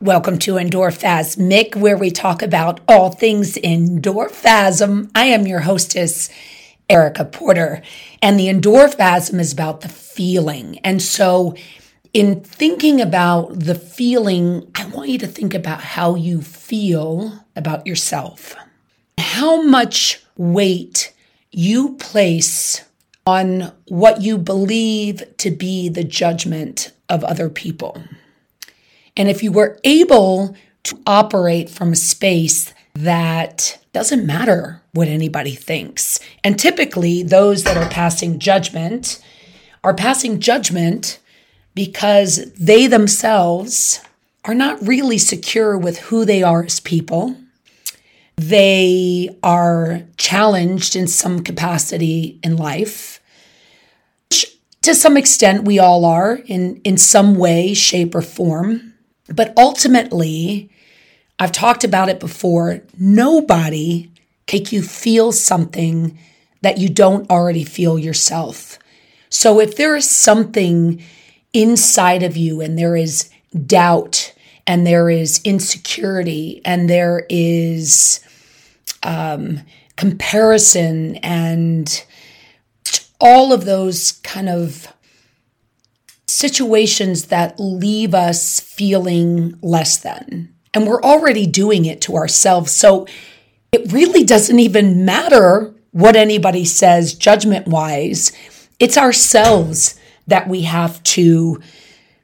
[0.00, 5.10] Welcome to Endorphasmic, where we talk about all things endorphasm.
[5.12, 6.30] I am your hostess,
[6.88, 7.82] Erica Porter,
[8.22, 10.78] and the endorphasm is about the feeling.
[10.84, 11.56] And so,
[12.12, 17.84] in thinking about the feeling, I want you to think about how you feel about
[17.84, 18.54] yourself,
[19.18, 21.12] how much weight
[21.50, 22.84] you place
[23.26, 28.00] on what you believe to be the judgment of other people.
[29.18, 35.54] And if you were able to operate from a space that doesn't matter what anybody
[35.54, 39.22] thinks, and typically those that are passing judgment
[39.82, 41.18] are passing judgment
[41.74, 44.00] because they themselves
[44.44, 47.36] are not really secure with who they are as people.
[48.36, 53.20] They are challenged in some capacity in life.
[54.82, 58.87] To some extent, we all are in, in some way, shape, or form.
[59.28, 60.70] But ultimately,
[61.38, 64.10] I've talked about it before, nobody
[64.46, 66.18] can you feel something
[66.62, 68.78] that you don't already feel yourself.
[69.28, 71.02] So if there is something
[71.52, 73.30] inside of you and there is
[73.66, 74.34] doubt
[74.66, 78.20] and there is insecurity and there is
[79.02, 79.60] um,
[79.96, 82.04] comparison and
[83.20, 84.92] all of those kind of
[86.38, 90.54] situations that leave us feeling less than.
[90.72, 92.70] And we're already doing it to ourselves.
[92.70, 93.08] So
[93.72, 98.30] it really doesn't even matter what anybody says judgment wise.
[98.78, 101.60] It's ourselves that we have to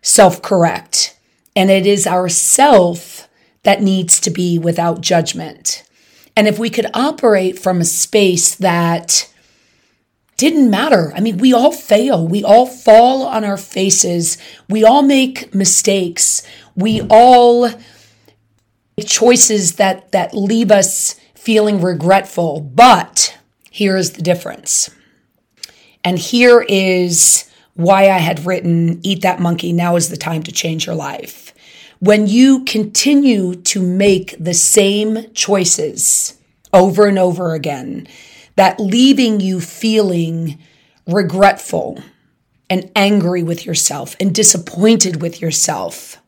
[0.00, 1.18] self correct.
[1.56, 3.28] And it is ourself
[3.64, 5.82] that needs to be without judgment.
[6.36, 9.28] And if we could operate from a space that
[10.36, 11.12] didn't matter.
[11.14, 12.27] I mean, we all fail.
[12.27, 14.38] We all fall on our faces.
[14.68, 16.42] We all make mistakes.
[16.74, 17.68] We all
[18.96, 22.60] make choices that, that leave us feeling regretful.
[22.60, 23.38] But
[23.70, 24.91] here is the difference.
[26.03, 30.53] And here is why I had written Eat That Monkey, Now is the Time to
[30.53, 31.53] Change Your Life.
[31.98, 36.38] When you continue to make the same choices
[36.72, 38.06] over and over again,
[38.56, 40.59] that leaving you feeling
[41.06, 42.03] regretful
[42.70, 46.19] and angry with yourself and disappointed with yourself.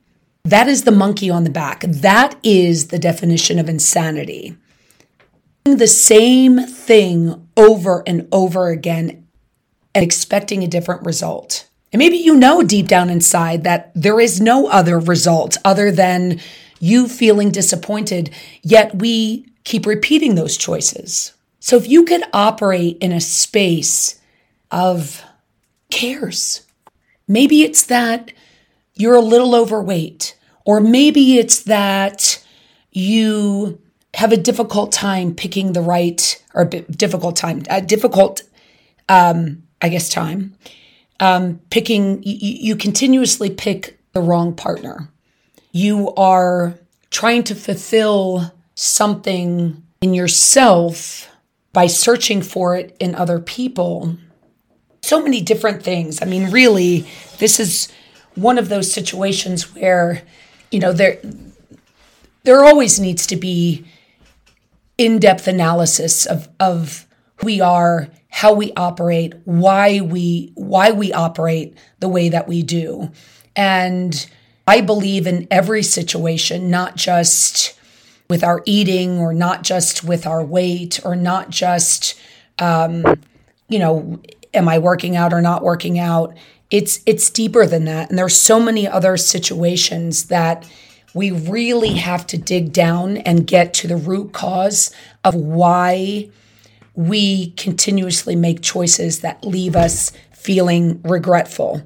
[0.45, 1.81] That is the monkey on the back.
[1.81, 4.57] That is the definition of insanity.
[5.65, 9.27] The same thing over and over again
[9.95, 11.69] and expecting a different result.
[11.93, 16.41] And maybe you know deep down inside that there is no other result other than
[16.79, 18.31] you feeling disappointed,
[18.63, 21.33] yet we keep repeating those choices.
[21.67, 24.21] So if you could operate in a space
[24.71, 25.25] of
[25.91, 26.65] cares,
[27.27, 28.31] maybe it's that
[28.95, 32.41] you're a little overweight, or maybe it's that
[32.93, 33.81] you
[34.15, 38.45] have a difficult time picking the right or difficult time, a difficult,
[39.09, 40.55] um, I guess, time
[41.19, 42.23] um, picking.
[42.23, 45.09] You, you continuously pick the wrong partner.
[45.73, 46.79] You are
[47.11, 51.29] trying to fulfill something in yourself
[51.77, 54.17] by searching for it in other people.
[55.03, 56.23] So many different things.
[56.23, 57.07] I mean, really,
[57.37, 57.93] this is
[58.35, 60.23] one of those situations where,
[60.71, 61.21] you know, there
[62.45, 63.85] there always needs to be
[64.97, 67.07] in-depth analysis of of
[67.37, 72.63] who we are, how we operate, why we why we operate the way that we
[72.63, 73.11] do.
[73.55, 74.27] And
[74.67, 77.79] I believe in every situation, not just
[78.29, 82.19] with our eating or not just with our weight or not just
[82.59, 83.05] um,
[83.69, 84.21] you know
[84.57, 86.35] am i working out or not working out?
[86.71, 88.11] It's it's deeper than that.
[88.11, 90.69] And there's so many other situations that
[91.15, 96.29] we really have to dig down and get to the root cause of why
[96.95, 101.83] we continuously make choices that leave us feeling regretful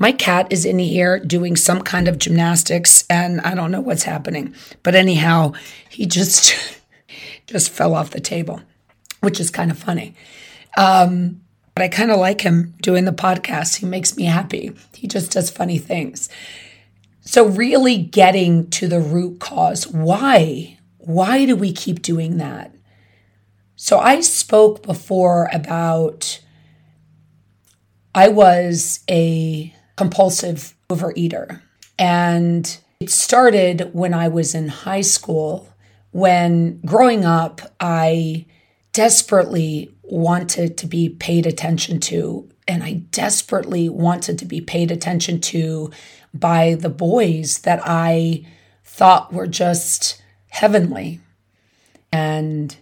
[0.00, 4.04] my cat is in here doing some kind of gymnastics and I don't know what's
[4.04, 4.54] happening.
[4.82, 5.52] But anyhow,
[5.90, 6.80] he just
[7.46, 8.62] just fell off the table,
[9.20, 10.14] which is kind of funny.
[10.78, 11.42] Um,
[11.74, 13.76] but I kind of like him doing the podcast.
[13.76, 14.72] He makes me happy.
[14.94, 16.30] He just does funny things.
[17.20, 19.86] So really getting to the root cause.
[19.86, 20.78] Why?
[20.96, 22.74] Why do we keep doing that?
[23.76, 26.40] So I spoke before about
[28.14, 31.60] I was a compulsive overeater.
[31.98, 35.68] And it started when I was in high school,
[36.12, 38.46] when growing up, I
[38.94, 42.48] desperately wanted to be paid attention to.
[42.66, 45.90] And I desperately wanted to be paid attention to
[46.32, 48.46] by the boys that I
[48.82, 51.20] thought were just heavenly.
[52.10, 52.74] And,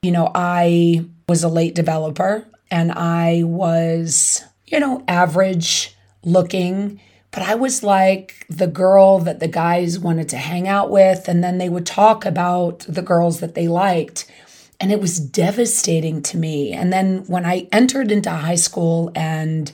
[0.00, 7.00] you know, I was a late developer and I was, you know, average looking,
[7.32, 11.28] but I was like the girl that the guys wanted to hang out with.
[11.28, 14.30] And then they would talk about the girls that they liked.
[14.78, 16.72] And it was devastating to me.
[16.72, 19.72] And then when I entered into high school and,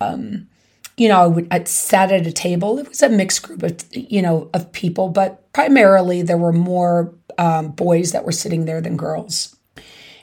[0.00, 0.48] um,
[0.96, 2.78] you know, I, would, I sat at a table.
[2.78, 7.12] It was a mixed group of, you know, of people, but primarily there were more
[7.36, 9.56] um, boys that were sitting there than girls.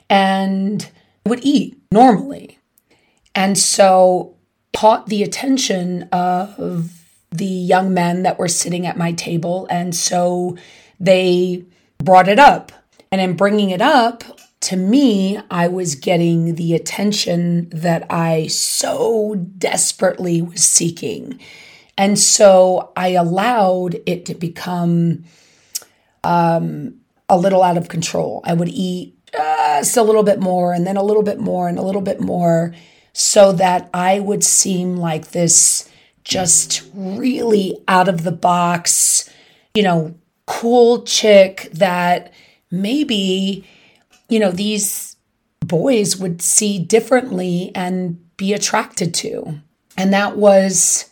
[0.08, 0.88] And
[1.26, 2.58] would eat normally.
[3.34, 4.34] And so
[4.74, 6.90] caught the attention of
[7.30, 9.66] the young men that were sitting at my table.
[9.70, 10.56] And so
[11.00, 11.64] they
[11.98, 12.72] brought it up.
[13.10, 14.24] And in bringing it up,
[14.60, 21.38] to me, I was getting the attention that I so desperately was seeking.
[21.98, 25.24] And so I allowed it to become
[26.24, 26.94] um,
[27.28, 28.40] a little out of control.
[28.44, 31.78] I would eat just a little bit more and then a little bit more and
[31.78, 32.74] a little bit more
[33.14, 35.88] so that I would seem like this
[36.24, 39.30] just really out of the box,
[39.74, 40.14] you know,
[40.46, 42.32] cool chick that
[42.70, 43.64] maybe
[44.28, 45.16] you know, these
[45.60, 49.60] boys would see differently and be attracted to.
[49.96, 51.10] And that was,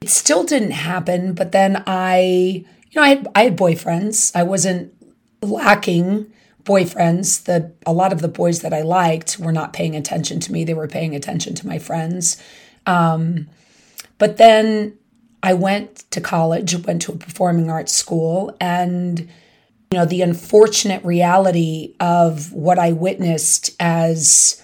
[0.00, 1.34] it still didn't happen.
[1.34, 4.34] But then I, you know, I had, I had boyfriends.
[4.34, 4.92] I wasn't
[5.42, 6.32] lacking
[6.64, 7.44] boyfriends.
[7.44, 10.64] The a lot of the boys that I liked were not paying attention to me.
[10.64, 12.42] They were paying attention to my friends.
[12.86, 13.48] Um,
[14.18, 14.98] but then
[15.42, 19.28] I went to college, went to a performing arts school, and
[19.90, 24.60] you know, the unfortunate reality of what I witnessed as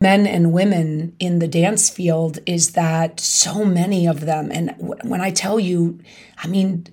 [0.00, 4.74] men and women in the dance field is that so many of them, and
[5.04, 6.00] when I tell you,
[6.38, 6.86] I mean,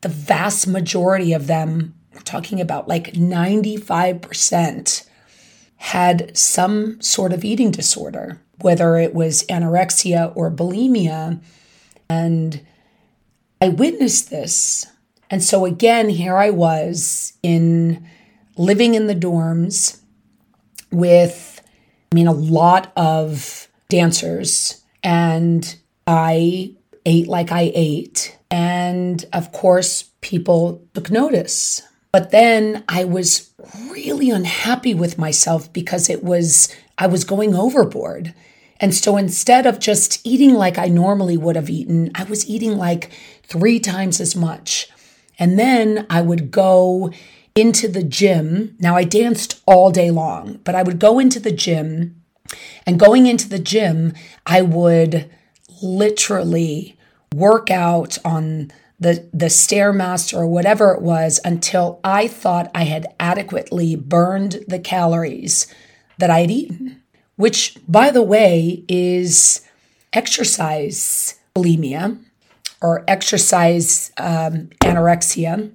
[0.00, 5.08] the vast majority of them, we're talking about like 95%,
[5.76, 11.42] had some sort of eating disorder, whether it was anorexia or bulimia.
[12.08, 12.60] And
[13.60, 14.86] I witnessed this
[15.30, 18.04] and so again, here I was in
[18.56, 20.00] living in the dorms
[20.90, 21.62] with,
[22.10, 25.76] I mean, a lot of dancers, and
[26.06, 26.74] I
[27.06, 28.36] ate like I ate.
[28.50, 31.80] And of course, people took notice.
[32.12, 33.50] But then I was
[33.90, 38.34] really unhappy with myself because it was, I was going overboard.
[38.80, 42.76] And so instead of just eating like I normally would have eaten, I was eating
[42.76, 43.10] like
[43.42, 44.88] three times as much.
[45.38, 47.12] And then I would go
[47.54, 48.76] into the gym.
[48.78, 52.16] Now I danced all day long, but I would go into the gym.
[52.86, 54.14] And going into the gym,
[54.46, 55.30] I would
[55.82, 56.96] literally
[57.34, 63.06] work out on the the stairmaster or whatever it was until I thought I had
[63.18, 65.66] adequately burned the calories
[66.18, 67.02] that I had eaten,
[67.36, 69.62] which by the way is
[70.12, 72.18] exercise bulimia
[72.82, 75.72] or exercise um, anorexia.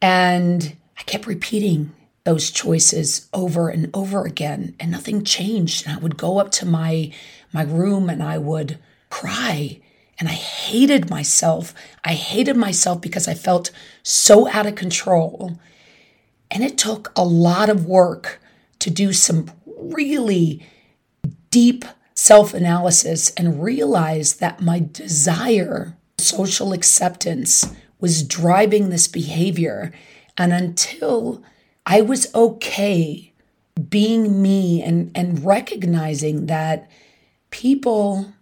[0.00, 1.92] And I kept repeating
[2.24, 5.86] those choices over and over again, and nothing changed.
[5.86, 7.12] And I would go up to my
[7.52, 8.78] my room and I would
[9.10, 9.80] cry.
[10.18, 11.74] And I hated myself.
[12.04, 13.70] I hated myself because I felt
[14.02, 15.58] so out of control.
[16.50, 18.40] And it took a lot of work
[18.78, 20.66] to do some really
[21.50, 29.92] deep self analysis and realize that my desire, social acceptance, was driving this behavior.
[30.36, 31.42] And until
[31.86, 33.32] I was okay
[33.88, 36.90] being me and, and recognizing that
[37.50, 38.32] people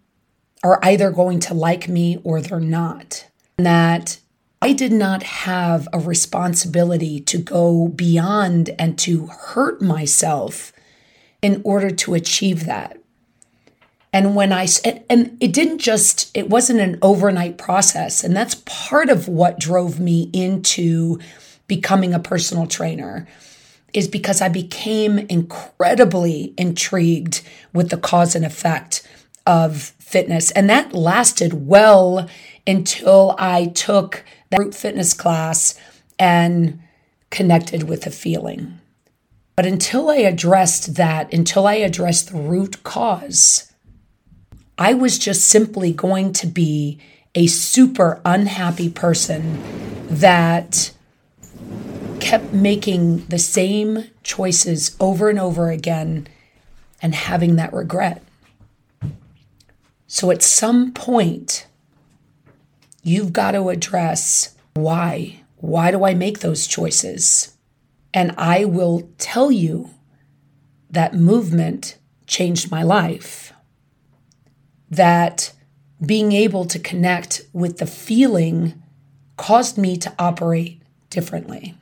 [0.62, 3.26] are either going to like me or they're not,
[3.58, 4.18] and that
[4.62, 10.72] I did not have a responsibility to go beyond and to hurt myself
[11.40, 12.98] in order to achieve that.
[14.12, 14.66] And when I,
[15.08, 18.24] and it didn't just, it wasn't an overnight process.
[18.24, 21.18] And that's part of what drove me into
[21.68, 23.26] becoming a personal trainer
[23.94, 29.06] is because I became incredibly intrigued with the cause and effect
[29.46, 30.50] of fitness.
[30.50, 32.28] And that lasted well
[32.66, 35.78] until I took that group fitness class
[36.18, 36.80] and
[37.30, 38.80] connected with the feeling.
[39.54, 43.72] But until I addressed that, until I addressed the root cause,
[44.78, 46.98] I was just simply going to be
[47.34, 49.62] a super unhappy person
[50.08, 50.92] that
[52.18, 56.26] kept making the same choices over and over again
[57.00, 58.22] and having that regret.
[60.12, 61.68] So at some point,
[63.04, 65.42] you've got to address why?
[65.58, 67.56] Why do I make those choices?
[68.12, 69.90] And I will tell you
[70.90, 73.52] that movement changed my life.
[74.90, 75.52] That
[76.04, 78.82] being able to connect with the feeling
[79.36, 81.76] caused me to operate differently.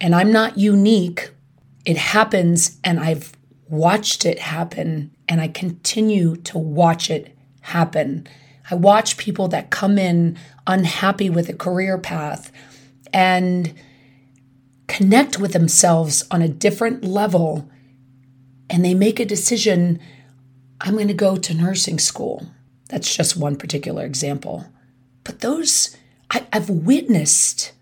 [0.00, 1.30] And I'm not unique.
[1.84, 3.32] It happens, and I've
[3.72, 8.28] watched it happen, and I continue to watch it happen.
[8.70, 12.52] I watch people that come in unhappy with a career path
[13.12, 13.72] and
[14.88, 17.68] connect with themselves on a different level,
[18.68, 19.98] and they make a decision
[20.82, 22.46] I'm going to go to nursing school.
[22.88, 24.66] That's just one particular example.
[25.24, 25.96] But those,
[26.30, 27.72] I, have witnessed,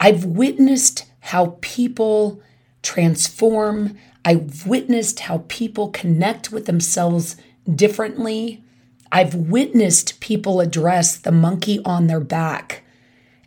[0.00, 2.40] I've witnessed how people
[2.82, 3.98] transform.
[4.26, 7.36] I've witnessed how people connect with themselves
[7.72, 8.64] differently.
[9.12, 12.82] I've witnessed people address the monkey on their back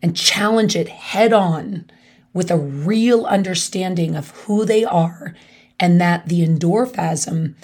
[0.02, 1.92] and challenge it head on
[2.32, 5.36] with a real understanding of who they are
[5.82, 7.56] and that the endorphasm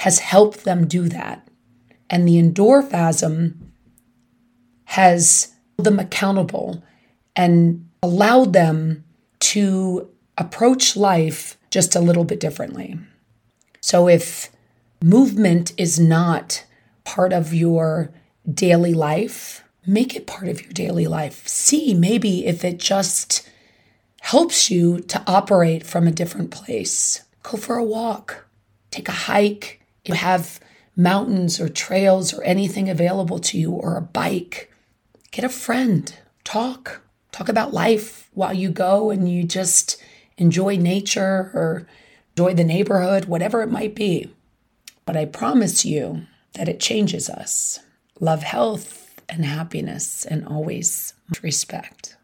[0.00, 1.46] has helped them do that.
[2.10, 3.54] And the endorphasm
[4.86, 6.82] has held them accountable
[7.36, 9.04] and allowed them
[9.38, 12.98] to approach life just a little bit differently.
[13.82, 14.50] So if
[15.02, 16.64] movement is not
[17.04, 18.14] part of your
[18.50, 21.46] daily life, make it part of your daily life.
[21.46, 23.46] See maybe if it just
[24.22, 27.24] helps you to operate from a different place.
[27.42, 28.46] Go for a walk,
[28.90, 29.82] take a hike.
[30.06, 30.58] You have
[30.96, 34.72] mountains or trails or anything available to you, or a bike.
[35.30, 36.10] Get a friend,
[36.42, 37.02] talk,
[37.32, 40.02] talk about life while you go and you just
[40.38, 41.86] enjoy nature or
[42.36, 44.30] enjoy the neighborhood, whatever it might be.
[45.04, 47.80] But I promise you that it changes us.
[48.20, 52.14] Love, health, and happiness, and always respect.